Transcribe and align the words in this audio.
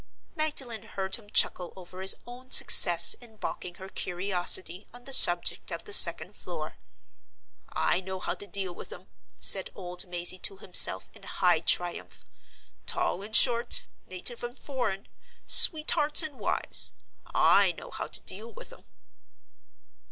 Magdalen 0.35 0.81
heard 0.81 1.17
him 1.17 1.29
chuckle 1.29 1.73
over 1.75 2.01
his 2.01 2.15
own 2.25 2.49
success 2.49 3.13
in 3.13 3.35
balking 3.35 3.75
her 3.75 3.87
curiosity 3.87 4.87
on 4.95 5.03
the 5.03 5.13
subject 5.13 5.69
of 5.69 5.83
the 5.85 5.93
second 5.93 6.35
floor. 6.35 6.77
"I 7.71 8.01
know 8.01 8.17
how 8.19 8.33
to 8.33 8.47
deal 8.47 8.73
with 8.73 8.91
'em!" 8.91 9.09
said 9.39 9.69
old 9.75 10.07
Mazey 10.07 10.39
to 10.39 10.57
himself, 10.57 11.07
in 11.13 11.21
high 11.21 11.59
triumph. 11.59 12.25
"Tall 12.87 13.21
and 13.21 13.35
short, 13.35 13.85
native 14.07 14.43
and 14.43 14.57
foreign, 14.57 15.07
sweethearts 15.45 16.23
and 16.23 16.39
wives—I 16.39 17.73
know 17.73 17.91
how 17.91 18.07
to 18.07 18.21
deal 18.21 18.51
with 18.51 18.73
'em!" 18.73 18.85